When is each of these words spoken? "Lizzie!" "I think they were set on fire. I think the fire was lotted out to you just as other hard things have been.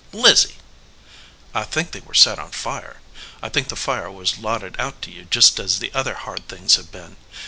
"Lizzie!" 0.13 0.55
"I 1.53 1.63
think 1.63 1.91
they 1.91 1.99
were 1.99 2.15
set 2.15 2.39
on 2.39 2.49
fire. 2.49 3.01
I 3.39 3.49
think 3.49 3.67
the 3.67 3.75
fire 3.75 4.09
was 4.09 4.39
lotted 4.39 4.75
out 4.79 4.99
to 5.03 5.11
you 5.11 5.25
just 5.25 5.59
as 5.59 5.79
other 5.93 6.15
hard 6.15 6.47
things 6.47 6.75
have 6.77 6.91
been. 6.91 7.17